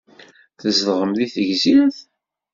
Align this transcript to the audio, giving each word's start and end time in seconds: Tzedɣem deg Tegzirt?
Tzedɣem 0.57 1.11
deg 1.19 1.31
Tegzirt? 1.33 1.97